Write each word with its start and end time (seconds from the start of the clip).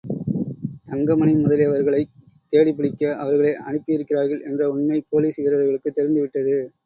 தங்கமணி 0.85 1.33
முதலியவர்களைத் 1.35 2.15
தேடிப்பிடிக்க 2.53 3.13
அவர்களை 3.15 3.51
அனுப்பியிருக்கிறார்கள் 3.67 4.43
என்ற 4.43 4.69
உண்மை 4.69 5.05
போலீஸ் 5.09 5.41
வீரர்களுக்குத் 5.41 5.93
தெரிந்துவிட்டது. 5.93 6.55